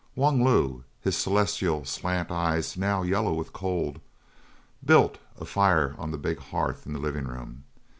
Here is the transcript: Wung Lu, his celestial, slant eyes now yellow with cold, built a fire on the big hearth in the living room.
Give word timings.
Wung 0.15 0.43
Lu, 0.43 0.83
his 0.99 1.15
celestial, 1.15 1.85
slant 1.85 2.31
eyes 2.31 2.75
now 2.75 3.03
yellow 3.03 3.35
with 3.35 3.53
cold, 3.53 4.01
built 4.83 5.19
a 5.39 5.45
fire 5.45 5.93
on 5.99 6.09
the 6.09 6.17
big 6.17 6.39
hearth 6.39 6.87
in 6.87 6.93
the 6.93 6.99
living 6.99 7.25
room. 7.25 7.65